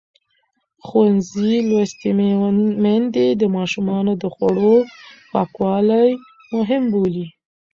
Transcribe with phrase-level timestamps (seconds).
[0.85, 2.09] ښوونځې لوستې
[2.83, 4.75] میندې د ماشومانو د خوړو
[5.31, 6.09] پاکوالی
[6.55, 7.25] مهم بولي.